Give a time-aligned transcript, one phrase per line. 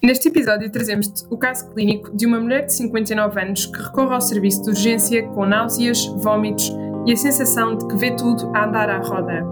[0.00, 4.20] Neste episódio trazemos-te o caso clínico de uma mulher de 59 anos que recorre ao
[4.20, 6.70] serviço de urgência com náuseas, vômitos
[7.04, 9.42] e a sensação de que vê tudo a andar à roda.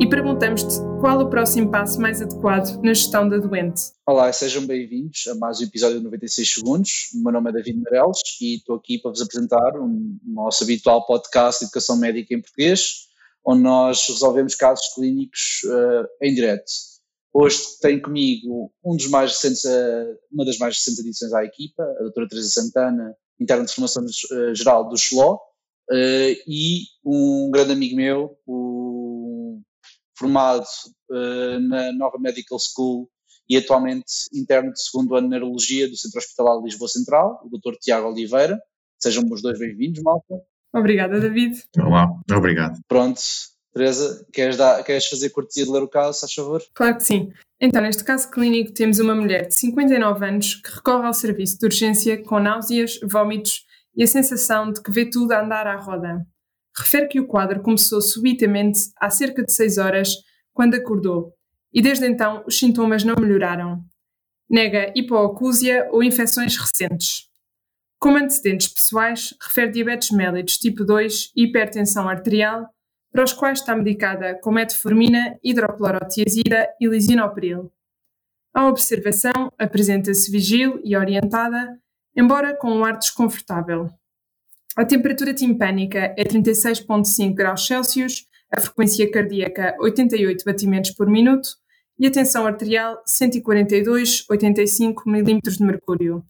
[0.00, 3.82] E perguntamos-te qual o próximo passo mais adequado na gestão da doente.
[4.06, 7.10] Olá, sejam bem-vindos a mais um episódio de 96 Segundos.
[7.14, 10.64] O meu nome é David Marelos e estou aqui para vos apresentar o um, nosso
[10.64, 13.08] habitual podcast de Educação Médica em Português,
[13.44, 16.91] onde nós resolvemos casos clínicos uh, em direto.
[17.34, 21.82] Hoje tenho comigo um dos mais recentes, eh, uma das mais recentes adições à equipa,
[21.82, 25.40] a doutora Teresa Santana, interna de formação eh, geral do XLO,
[25.90, 29.60] eh, e um grande amigo meu, o,
[30.16, 30.66] formado
[31.68, 33.10] na Nova Medical School
[33.48, 37.50] e atualmente interno de segundo ano de Neurologia do Centro Hospitalar de Lisboa Central, o
[37.50, 38.58] doutor Tiago Oliveira.
[38.98, 40.40] Sejam os dois bem-vindos, malta.
[40.74, 41.62] Obrigada, David.
[41.78, 42.80] Olá, obrigado.
[42.88, 43.20] Pronto,
[43.72, 46.62] Teresa, queres, dar, queres fazer cortesia de ler o caso, faz favor?
[46.74, 47.32] Claro que sim.
[47.58, 51.66] Então, neste caso clínico, temos uma mulher de 59 anos que recorre ao serviço de
[51.66, 56.26] urgência com náuseas, vômitos e a sensação de que vê tudo a andar à roda.
[56.76, 60.16] Refere que o quadro começou subitamente há cerca de 6 horas,
[60.52, 61.32] quando acordou,
[61.72, 63.82] e desde então os sintomas não melhoraram.
[64.50, 67.28] Nega hipoacúsia ou infecções recentes.
[67.98, 72.68] Como antecedentes pessoais, refere diabetes mellitus tipo 2 e hipertensão arterial,
[73.12, 77.70] para os quais está medicada com metformina, hidroclorotiazida e lisinopril.
[78.54, 81.78] A observação apresenta-se vigil e orientada,
[82.16, 83.90] embora com um ar desconfortável.
[84.76, 91.48] A temperatura timpânica é 36,5 graus Celsius, a frequência cardíaca 88 batimentos por minuto
[91.98, 96.24] e a tensão arterial 142,85 mm de mercúrio.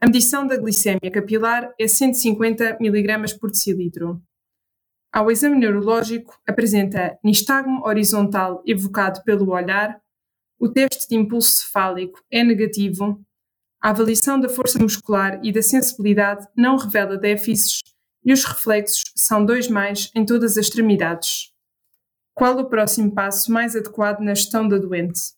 [0.00, 4.22] A medição da glicemia capilar é 150 mg por decilitro.
[5.12, 10.00] Ao exame neurológico, apresenta nistagmo horizontal evocado pelo olhar,
[10.58, 13.24] o teste de impulso cefálico é negativo,
[13.80, 17.80] a avaliação da força muscular e da sensibilidade não revela déficits
[18.24, 21.52] e os reflexos são dois mais em todas as extremidades.
[22.34, 25.32] Qual o próximo passo mais adequado na gestão da doente?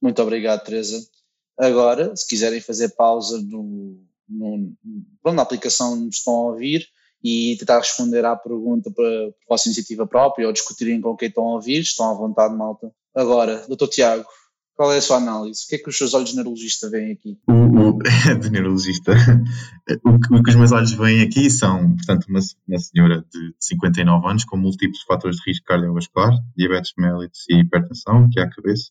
[0.00, 1.08] Muito obrigado, Teresa.
[1.56, 4.72] Agora, se quiserem fazer pausa no, no,
[5.32, 6.86] na aplicação estão a ouvir
[7.22, 11.44] e tentar responder à pergunta para, por vossa iniciativa própria ou discutirem com quem estão
[11.44, 12.90] a ouvir, estão à vontade, malta.
[13.14, 14.24] Agora, doutor Tiago,
[14.74, 15.64] qual é a sua análise?
[15.64, 17.38] O que é que os seus olhos de neurologista veem aqui?
[17.46, 17.98] O, o,
[18.40, 19.12] de neurologista.
[20.04, 23.54] O que, o que, os meus olhos veem aqui são, portanto, uma, uma senhora de
[23.60, 28.50] 59 anos com múltiplos fatores de risco cardiovascular, diabetes mellitus e hipertensão, que é a
[28.50, 28.88] cabeça,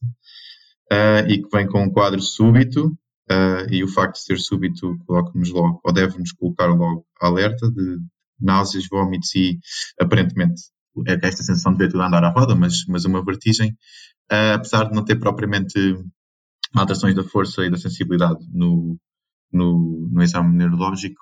[0.91, 2.96] uh, e que vem com um quadro súbito
[3.31, 8.00] uh, e o facto de ser súbito coloca-nos logo, ou deve-nos colocar logo alerta de
[8.40, 9.59] náuseas, vômitos e
[10.00, 10.62] aparentemente
[11.08, 13.72] é esta sensação de ver tudo andar à roda, mas, mas uma vertigem,
[14.31, 15.96] uh, apesar de não ter propriamente
[16.75, 18.97] alterações da força e da sensibilidade no,
[19.52, 21.22] no, no exame neurológico,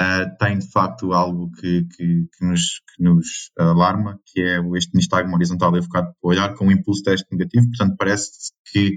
[0.00, 4.94] uh, tem de facto algo que, que, que, nos, que nos alarma, que é este
[4.94, 8.30] nistagmo horizontal evocado para o olhar com um impulso teste negativo, portanto parece
[8.72, 8.96] que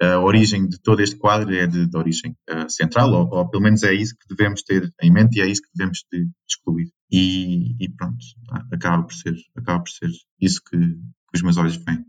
[0.00, 3.62] a origem de todo este quadro é de, de origem uh, central, ou, ou, pelo
[3.62, 6.90] menos é isso que devemos ter em mente e é isso que devemos de excluir.
[7.10, 8.18] E, e pronto,
[8.48, 10.10] tá, acaba por ser, acaba por ser
[10.40, 12.04] isso que, que os meus olhos veem.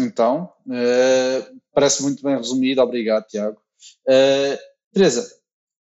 [0.00, 3.60] Então, uh, parece muito bem resumido, obrigado, Tiago.
[4.08, 4.58] Uh,
[4.92, 5.28] Teresa,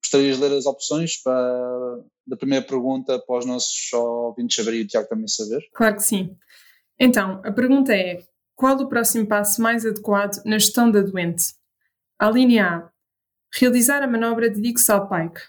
[0.04, 4.84] gostarias de ler as opções para, da primeira pergunta para os nossos ouvintes saberem e
[4.84, 5.62] o Tiago também saber?
[5.74, 6.38] Claro que sim.
[7.00, 8.24] Então, a pergunta é:
[8.56, 11.54] qual o próximo passo mais adequado na gestão da doente?
[12.20, 12.90] A linha A:
[13.58, 15.42] realizar a manobra de Dick Salpike.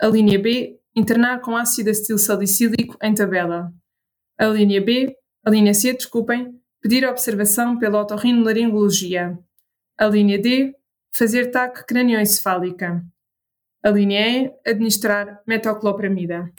[0.00, 3.72] A linha B: internar com ácido acetil salicílico em tabela.
[4.38, 5.14] A linha B,
[5.44, 9.38] a linha C, desculpem, pedir observação pela otorrinolaringologia.
[9.98, 10.74] A linha D,
[11.14, 13.04] fazer TAC cranioencefálica.
[13.84, 16.52] A linha administrar metoclopramida.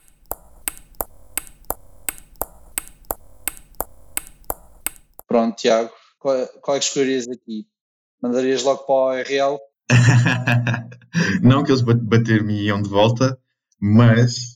[5.25, 5.89] Pronto, Tiago,
[6.19, 7.65] qual, é, qual é que escolherias aqui?
[8.21, 9.57] Mandarias logo para o RL?
[11.41, 13.39] Não que eles bater-me iam de volta,
[13.79, 14.53] mas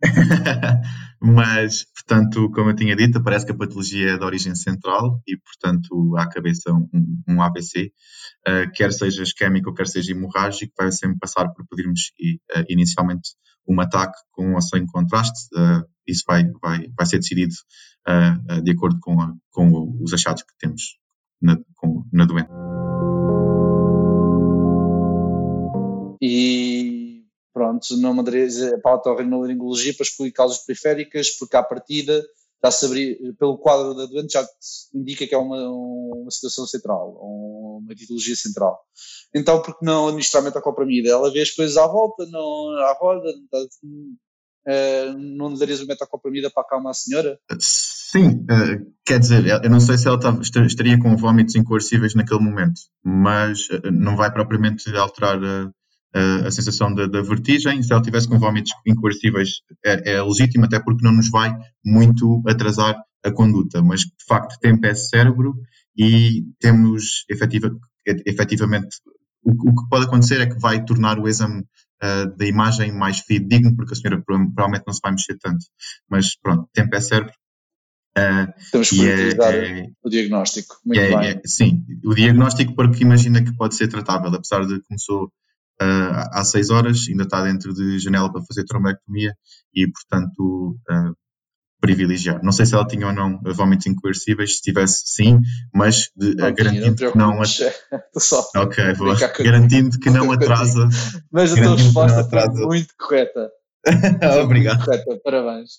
[1.20, 5.36] mas, portanto, como eu tinha dito, parece que a patologia é de origem central e,
[5.36, 6.88] portanto, à cabeça um,
[7.28, 7.92] um AVC,
[8.48, 12.12] uh, quer seja isquémico, quer seja hemorrágico, vai sempre passar por pedirmos
[12.56, 13.30] uh, inicialmente
[13.68, 15.48] um ataque com ou sem contraste.
[15.54, 17.54] Uh, isso vai, vai, vai ser decidido
[18.64, 20.96] de acordo com, a, com os achados que temos
[21.40, 22.48] na, com, na doença.
[26.20, 26.90] E
[27.52, 28.46] Pronto, não mandaria
[28.80, 32.24] para a otorrinolaringologia para excluir causas periféricas, porque à partida
[32.62, 34.46] já se abrir, pelo quadro da doente já
[34.94, 37.18] indica que é uma, uma situação central,
[37.90, 38.78] uma etiologia central.
[39.34, 41.10] Então, por que não administrar metacopramida?
[41.10, 43.62] Ela vê as coisas à volta, não à roda, não,
[44.68, 47.38] uh, não darias o metacopramida para acalmar a senhora?
[47.58, 50.18] Sim, uh, quer dizer, eu não sei se ela
[50.66, 55.70] estaria com vômitos incoercíveis naquele momento, mas uh, não vai propriamente alterar a,
[56.14, 57.82] a, a sensação da, vertigem.
[57.82, 62.42] Se ela tivesse com vômitos incoercíveis, é, é legítimo, até porque não nos vai muito
[62.46, 65.54] atrasar a conduta, mas de facto tempo é cérebro
[65.96, 67.70] e temos efetiva,
[68.26, 68.96] efetivamente
[69.42, 71.60] o, o, que pode acontecer é que vai tornar o exame
[72.02, 75.64] uh, da imagem mais fidedigno, porque a senhora provavelmente não se vai mexer tanto.
[76.08, 77.32] Mas pronto, tempo é cérebro.
[78.16, 80.76] Uh, Temos que é, é, o diagnóstico.
[80.84, 81.28] Muito é, bem.
[81.28, 85.26] É, sim, o diagnóstico, porque imagina que pode ser tratável, apesar de começou
[85.80, 89.34] uh, há seis horas, ainda está dentro de janela para fazer trombectomia
[89.74, 91.16] e, portanto, uh,
[91.80, 92.42] privilegiar.
[92.42, 95.38] Não sei se ela tinha ou não vômitos incoercíveis, se tivesse sim,
[95.72, 97.40] mas de, não, garantindo que não.
[98.18, 99.14] Só ok, vou.
[99.16, 100.88] Garantindo que não atrasa.
[101.30, 103.50] mas a tua resposta foi muito correta.
[104.42, 104.76] Obrigado.
[104.76, 105.70] Muito correta, parabéns.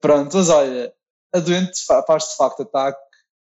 [0.00, 0.92] Pronto, mas olha,
[1.32, 2.98] a doente faz de facto ataque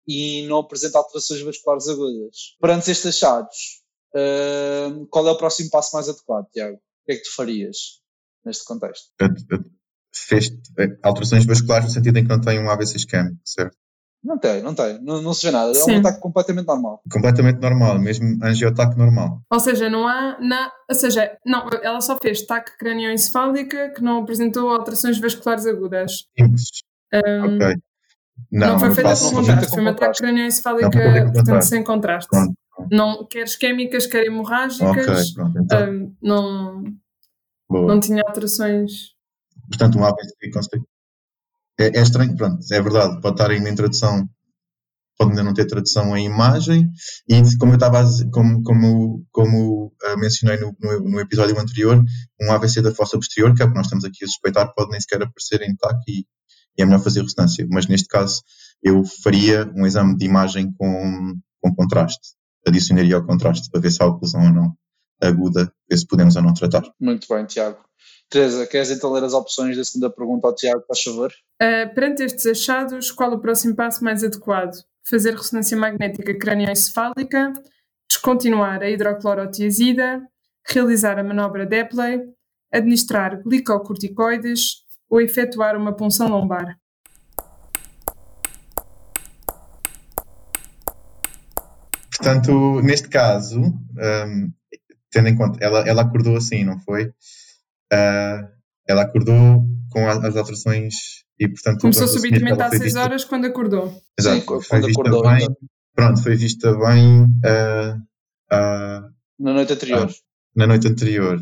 [0.07, 2.55] e não apresenta alterações vasculares agudas.
[2.59, 3.81] Perante estes achados,
[4.15, 6.75] uh, qual é o próximo passo mais adequado, Tiago?
[6.75, 8.01] O que é que tu farias
[8.45, 9.09] neste contexto?
[10.13, 13.75] Fez eh, alterações vasculares no sentido em que não tem um AVC isquémico, certo?
[14.23, 15.73] Não tem, não tem, não, não se vê nada.
[15.73, 15.91] Sim.
[15.91, 17.01] É um ataque completamente normal.
[17.11, 19.41] Completamente normal, mesmo angiotaque normal.
[19.51, 20.39] Ou seja, não há.
[20.39, 26.25] Na, ou seja, não, ela só fez taque cranioencefálica que não apresentou alterações vasculares agudas.
[26.39, 27.75] Um, ok.
[28.49, 32.29] Não, não foi feita com contraste, foi uma taque cranioencefálica, portanto, sem contraste.
[32.29, 32.95] Pronto, pronto.
[32.95, 34.87] Não, quer isquémicas, quer hemorrágicas.
[34.87, 35.91] Ok, pronto, então.
[35.91, 36.83] um, não,
[37.69, 39.12] não tinha alterações
[39.73, 40.33] portanto, um AVC
[41.79, 44.29] é, é estranho, pronto, é verdade, pode estar em introdução,
[45.17, 46.89] pode ainda não ter tradução em imagem,
[47.27, 52.03] e como eu estava, como, como, como uh, mencionei no, no, no, episódio anterior,
[52.41, 54.91] um AVC da fossa posterior, que é o que nós estamos aqui a suspeitar, pode
[54.91, 56.25] nem sequer aparecer TAC e,
[56.77, 58.41] e é melhor fazer ressonância, mas neste caso
[58.83, 62.35] eu faria um exame de imagem com, com contraste,
[62.67, 64.77] adicionaria ao contraste para ver se há oclusão ou não
[65.27, 66.83] aguda, ver se podemos ou não tratar.
[66.99, 67.77] Muito bem, Tiago.
[68.29, 71.31] Teresa, queres então ler as opções da segunda pergunta ao Tiago, faz favor?
[71.61, 74.83] Uh, perante estes achados, qual o próximo passo mais adequado?
[75.07, 77.53] Fazer ressonância magnética cranioencefálica,
[78.09, 80.21] descontinuar a hidroclorotiazida,
[80.67, 82.21] realizar a manobra Depley,
[82.71, 86.79] administrar glicocorticoides ou efetuar uma punção lombar.
[92.17, 94.51] Portanto, neste caso, um,
[95.13, 97.05] tendo em conta, ela, ela acordou assim, não foi?
[97.93, 98.49] Uh,
[98.87, 100.95] ela acordou com as, as alterações
[101.39, 101.81] e, portanto.
[101.81, 103.95] Começou subitamente às 6 horas quando acordou.
[104.19, 105.43] Exato, Sim, foi quando vista acordou, bem.
[105.43, 105.57] Então.
[105.95, 107.23] Pronto, foi vista bem.
[107.23, 107.95] Uh,
[108.51, 110.11] uh, na noite anterior.
[110.55, 111.39] na noite anterior.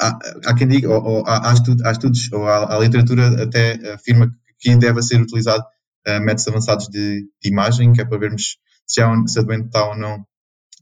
[0.00, 3.42] Há, há quem diga, ou, ou há, há, estudos, há, estudos, ou há, a literatura
[3.42, 5.64] até afirma que deve ser utilizado
[6.06, 9.88] métodos avançados de, de, imagem, que é para vermos se, há, se a doente está
[9.88, 10.24] ou não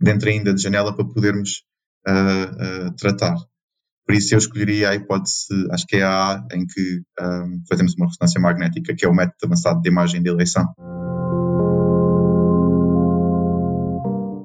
[0.00, 1.64] dentro ainda de janela para podermos
[2.98, 3.36] tratar.
[4.06, 7.96] Por isso eu escolheria a hipótese, acho que é a A, em que um, fazemos
[7.96, 10.64] uma ressonância magnética, que é o método avançado de imagem de eleição.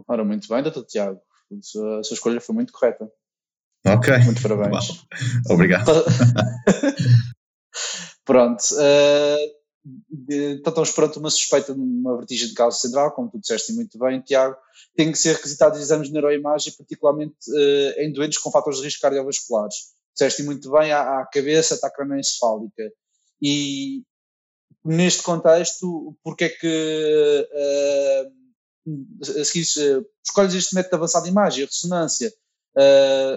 [0.08, 1.20] Ora, muito bem, doutor Tiago.
[1.52, 3.08] A sua, a sua escolha foi muito correta.
[3.86, 4.18] Ok.
[4.26, 5.06] Muito parabéns.
[5.48, 5.86] Obrigado.
[8.26, 8.64] Pronto.
[8.74, 13.74] Uh, então estamos perante uma suspeita de uma vertigem de causa central, como tu disseste
[13.74, 14.56] muito bem, Tiago,
[14.96, 19.02] tem que ser requisitados exames de neuroimagem, particularmente uh, em doentes com fatores de risco
[19.02, 19.94] cardiovasculares.
[20.14, 22.92] Disseste muito bem, à, à cabeça, à cranoencefálica.
[23.42, 24.04] E
[24.86, 27.48] neste contexto, porque é que
[29.40, 32.32] a seguir, uh, escolhes este método avançado de imagem, a ressonância?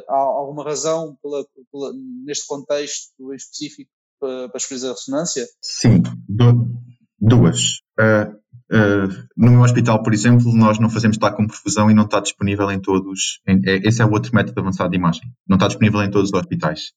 [0.08, 1.92] Há alguma razão pela, pela,
[2.24, 3.90] neste contexto em específico
[4.24, 5.46] para, para escolher a ressonância?
[5.60, 6.02] Sim,
[7.20, 7.80] duas.
[8.00, 8.32] Uh,
[8.74, 12.20] uh, no meu hospital, por exemplo, nós não fazemos TAC com perfusão e não está
[12.20, 13.40] disponível em todos.
[13.46, 15.22] Em, é, esse é o outro método avançado de imagem.
[15.46, 16.92] Não está disponível em todos os hospitais.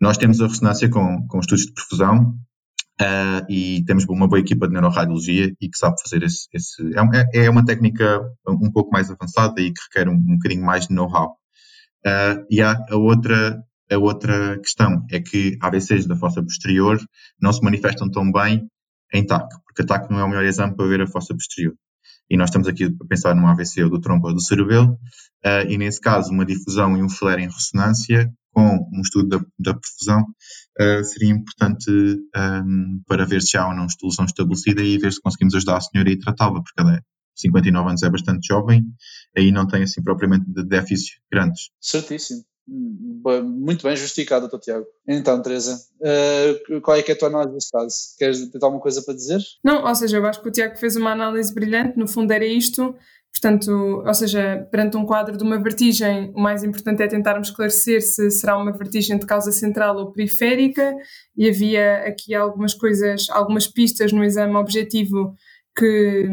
[0.00, 2.36] Nós temos a ressonância com, com estudos de perfusão
[3.00, 6.46] uh, e temos uma boa equipa de neuroradiologia e que sabe fazer esse.
[6.52, 10.36] esse é, é, é uma técnica um pouco mais avançada e que requer um, um
[10.36, 11.36] bocadinho mais de know-how.
[12.48, 13.60] e há a outra
[13.94, 16.98] a outra questão é que AVCs da fossa posterior
[17.40, 18.68] não se manifestam tão bem
[19.12, 21.74] em TAC, porque a TAC não é o melhor exame para ver a fossa posterior.
[22.28, 24.92] e nós estamos aqui a pensar num AVC ou do tronco ou do cerebelo,
[25.44, 29.44] uh, e nesse caso uma difusão e um flare em ressonância com um estudo da,
[29.58, 30.22] da perfusão
[30.80, 35.20] uh, seria importante um, para ver se há ou não solução estabelecida e ver se
[35.20, 37.00] conseguimos ajudar a senhora e tratá-la, porque ela é
[37.36, 38.84] 59 anos é bastante jovem,
[39.36, 41.70] aí não tem assim propriamente déficits grandes.
[41.80, 42.42] Certíssimo.
[42.66, 44.58] Muito bem justificado, Dr.
[44.58, 44.86] Tiago.
[45.06, 47.94] Então, Teresa, uh, qual é que é a tua análise deste caso?
[48.18, 49.40] Queres ter alguma coisa para dizer?
[49.62, 52.44] Não, ou seja, eu acho que o Tiago fez uma análise brilhante, no fundo era
[52.44, 52.94] isto,
[53.32, 58.00] portanto, ou seja, perante um quadro de uma vertigem, o mais importante é tentarmos esclarecer
[58.00, 60.94] se será uma vertigem de causa central ou periférica,
[61.36, 65.34] e havia aqui algumas coisas, algumas pistas no exame objetivo
[65.76, 66.26] que,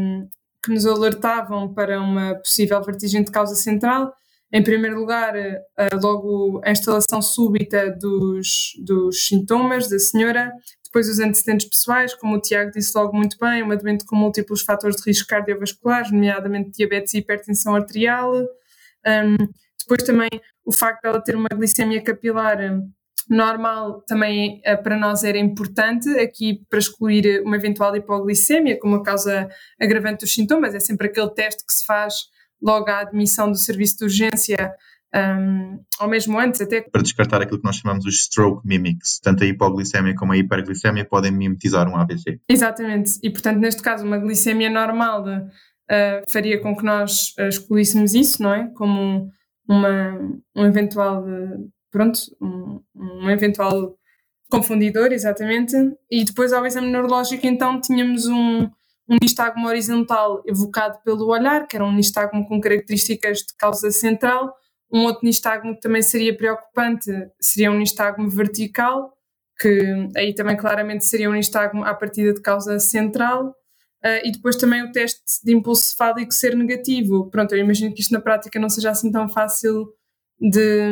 [0.64, 4.14] que nos alertavam para uma possível vertigem de causa central,
[4.54, 5.62] em primeiro lugar, eh,
[6.02, 10.52] logo a instalação súbita dos, dos sintomas da senhora,
[10.84, 14.62] depois os antecedentes pessoais, como o Tiago disse logo muito bem, uma doente com múltiplos
[14.62, 18.36] fatores de risco cardiovasculares, nomeadamente diabetes e hipertensão arterial.
[19.08, 19.38] Um,
[19.80, 20.30] depois também
[20.66, 22.92] o facto de ela ter uma glicemia capilar hum,
[23.30, 29.04] normal também uh, para nós era importante aqui para excluir uma eventual hipoglicemia como a
[29.04, 32.16] causa agravante dos sintomas, é sempre aquele teste que se faz
[32.62, 34.74] logo à admissão do serviço de urgência,
[35.14, 36.82] um, ou mesmo antes até.
[36.82, 41.06] Para descartar aquilo que nós chamamos os stroke mimics, tanto a hipoglicemia como a hiperglicemia
[41.06, 42.40] podem mimetizar um AVC.
[42.48, 48.14] Exatamente, e portanto neste caso uma glicemia normal uh, faria com que nós uh, excluíssemos
[48.14, 48.70] isso, não é?
[48.76, 49.30] Como
[49.68, 50.18] uma,
[50.56, 53.96] um eventual, uh, pronto, um, um eventual
[54.50, 55.76] confundidor, exatamente,
[56.10, 58.70] e depois ao exame neurológico então tínhamos um
[59.12, 64.56] um nistagmo horizontal evocado pelo olhar, que era um nistagmo com características de causa central.
[64.92, 69.14] Um outro nistagmo que também seria preocupante seria um nistagmo vertical,
[69.60, 73.50] que aí também claramente seria um nistagmo à partida de causa central.
[74.04, 77.30] Uh, e depois também o teste de impulso cefálico ser negativo.
[77.30, 79.94] Pronto, eu imagino que isto na prática não seja assim tão fácil
[80.40, 80.90] de,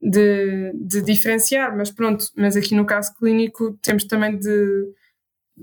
[0.00, 4.94] de, de diferenciar, mas pronto, mas aqui no caso clínico temos também de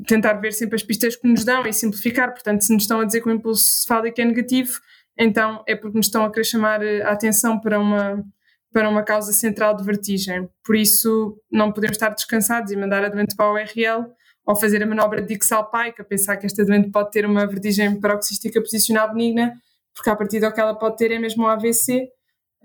[0.08, 2.32] tentar ver sempre as pistas que nos dão e simplificar.
[2.32, 4.80] Portanto, se nos estão a dizer que o impulso cefálico é negativo,
[5.18, 8.24] então é porque nos estão a querer chamar eh, a atenção para uma,
[8.72, 10.50] para uma causa central de vertigem.
[10.64, 14.06] Por isso, não podemos estar descansados e mandar a doente para o URL
[14.46, 18.60] ou fazer a manobra de Dixalpaica, pensar que esta doente pode ter uma vertigem paroxística
[18.60, 19.54] posicional benigna,
[19.94, 22.10] porque a partir do que ela pode ter é mesmo o AVC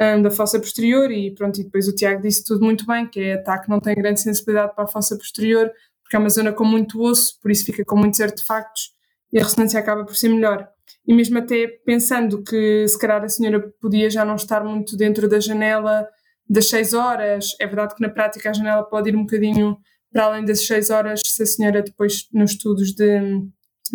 [0.00, 3.20] um, da fossa posterior e pronto, e depois o Tiago disse tudo muito bem, que
[3.20, 5.70] é ataque não tem grande sensibilidade para a fossa posterior,
[6.06, 8.92] porque é uma zona com muito osso, por isso fica com muitos artefactos
[9.32, 10.68] e a ressonância acaba por ser melhor.
[11.06, 15.28] E mesmo até pensando que se calhar a senhora podia já não estar muito dentro
[15.28, 16.06] da janela
[16.48, 19.76] das 6 horas, é verdade que na prática a janela pode ir um bocadinho
[20.12, 23.20] para além das 6 horas se a senhora depois nos estudos de,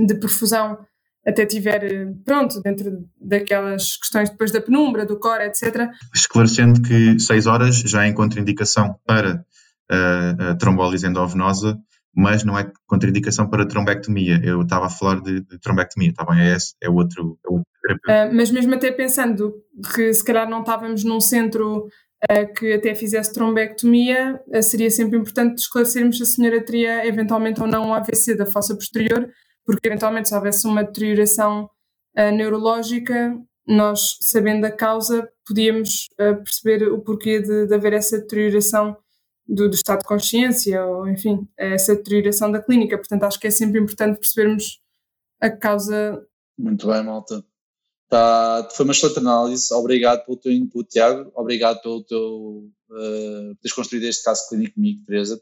[0.06, 0.78] de perfusão
[1.26, 1.82] até tiver,
[2.26, 5.88] pronto, dentro daquelas questões depois da penumbra, do core, etc.
[6.14, 9.46] Esclarecendo que 6 horas já é contraindicação para
[9.90, 11.78] a, a trombólise endovenosa
[12.16, 14.40] mas não é contraindicação para trombectomia.
[14.44, 16.42] Eu estava a falar de, de trombectomia, está bem?
[16.42, 17.40] É esse, é outro.
[17.46, 19.54] É outro uh, mas mesmo até pensando
[19.96, 25.18] que se calhar não estávamos num centro uh, que até fizesse trombectomia, uh, seria sempre
[25.18, 29.30] importante esclarecermos se a senhora teria eventualmente ou não um AVC da fossa posterior,
[29.66, 31.70] porque eventualmente se houvesse uma deterioração
[32.34, 38.98] neurológica, nós, sabendo a causa, podíamos perceber o porquê de, de haver essa deterioração
[39.52, 42.98] do, do, estado de consciência, ou enfim, essa deterioração da clínica.
[42.98, 44.80] Portanto, acho que é sempre importante percebermos
[45.40, 46.26] a causa.
[46.58, 47.44] Muito bem, malta.
[48.10, 49.74] Tá, foi uma excelente análise.
[49.74, 51.32] Obrigado pelo teu input, Tiago.
[51.36, 55.42] Obrigado pelo teu uh, teres construído este caso clínico comigo, Teresa.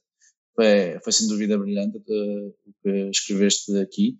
[0.55, 4.17] Foi, foi sem dúvida brilhante uh, o que escreveste aqui.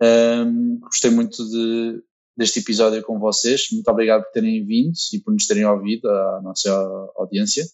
[0.00, 2.02] Um, gostei muito de,
[2.36, 3.68] deste episódio com vocês.
[3.72, 6.70] Muito obrigado por terem vindo e por nos terem ouvido, a nossa
[7.16, 7.64] audiência.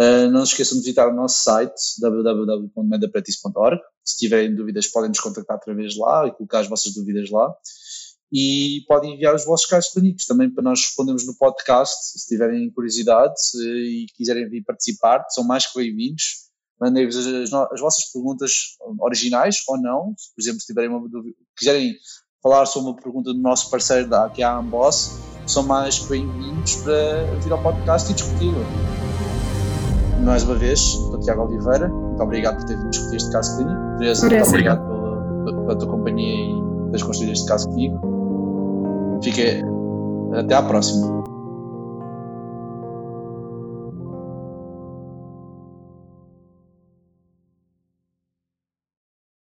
[0.00, 3.80] Uh, não se esqueçam de visitar o nosso site www.medapretice.org.
[4.04, 7.54] Se tiverem dúvidas, podem nos contactar através lá e colocar as vossas dúvidas lá.
[8.32, 12.18] E podem enviar os vossos casos clínicos também para nós respondermos no podcast.
[12.18, 16.50] Se tiverem curiosidade e quiserem vir participar, são mais que bem-vindos.
[16.80, 20.14] Mandem-vos as, as, vossas perguntas originais ou não.
[20.34, 21.94] Por exemplo, se tiverem uma dúvida, quiserem
[22.42, 25.12] falar sobre uma pergunta do nosso parceiro da, que é a Amboss,
[25.46, 29.01] são mais que bem-vindos para vir ao podcast e discuti-lo
[30.22, 31.88] mais uma vez, o Tiago Oliveira.
[31.88, 33.80] Muito obrigado por ter vindo discutir este caso clínico.
[33.98, 39.20] Teresa, muito obrigado pela, pela, tua companhia e teres construído este caso comigo.
[39.22, 39.62] Fique
[40.34, 41.22] até à próxima.